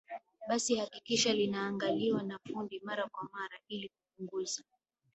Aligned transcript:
basi 0.47 0.75
hakikisha 0.75 1.33
linaangaliwa 1.33 2.23
na 2.23 2.39
fundi 2.47 2.81
mara 2.83 3.07
kwa 3.07 3.23
mara 3.33 3.59
ili 3.67 3.89
kupunguza 3.89 4.63